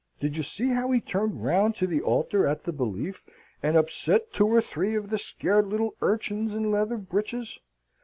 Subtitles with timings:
[0.19, 3.23] Did you see how he turned round to the altar at the Belief,
[3.61, 7.59] and upset two or three of the scared little urchins in leather breeches?